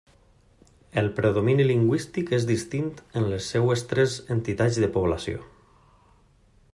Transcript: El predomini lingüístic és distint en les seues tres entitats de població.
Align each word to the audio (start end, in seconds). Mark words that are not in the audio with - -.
El 1.01 1.09
predomini 1.19 1.67
lingüístic 1.71 2.33
és 2.39 2.47
distint 2.53 2.89
en 3.21 3.29
les 3.35 3.49
seues 3.55 3.85
tres 3.93 4.19
entitats 4.37 4.81
de 4.85 4.93
població. 4.99 5.45